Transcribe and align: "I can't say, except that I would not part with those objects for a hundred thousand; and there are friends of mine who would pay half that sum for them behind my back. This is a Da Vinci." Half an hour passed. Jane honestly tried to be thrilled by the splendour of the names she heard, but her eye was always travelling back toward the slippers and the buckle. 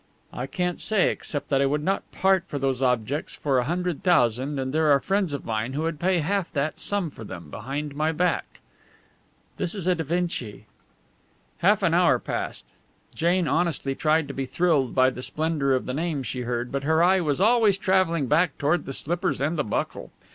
"I 0.33 0.47
can't 0.47 0.81
say, 0.81 1.11
except 1.11 1.49
that 1.49 1.61
I 1.61 1.67
would 1.67 1.83
not 1.83 2.11
part 2.11 2.45
with 2.51 2.59
those 2.61 2.81
objects 2.81 3.35
for 3.35 3.59
a 3.59 3.65
hundred 3.65 4.01
thousand; 4.01 4.57
and 4.59 4.73
there 4.73 4.87
are 4.87 4.99
friends 4.99 5.31
of 5.31 5.45
mine 5.45 5.73
who 5.73 5.83
would 5.83 5.99
pay 5.99 6.21
half 6.21 6.51
that 6.53 6.79
sum 6.79 7.11
for 7.11 7.23
them 7.23 7.51
behind 7.51 7.93
my 7.93 8.11
back. 8.11 8.61
This 9.57 9.75
is 9.75 9.85
a 9.85 9.93
Da 9.93 10.03
Vinci." 10.03 10.65
Half 11.59 11.83
an 11.83 11.93
hour 11.93 12.17
passed. 12.17 12.65
Jane 13.13 13.47
honestly 13.47 13.93
tried 13.93 14.27
to 14.27 14.33
be 14.33 14.47
thrilled 14.47 14.95
by 14.95 15.11
the 15.11 15.21
splendour 15.21 15.73
of 15.73 15.85
the 15.85 15.93
names 15.93 16.25
she 16.25 16.41
heard, 16.41 16.71
but 16.71 16.81
her 16.83 17.03
eye 17.03 17.19
was 17.21 17.39
always 17.39 17.77
travelling 17.77 18.25
back 18.25 18.57
toward 18.57 18.87
the 18.87 18.93
slippers 18.93 19.39
and 19.39 19.55
the 19.55 19.63
buckle. 19.63 20.09